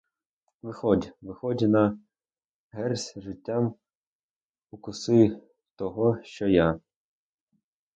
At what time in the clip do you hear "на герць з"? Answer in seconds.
1.73-3.21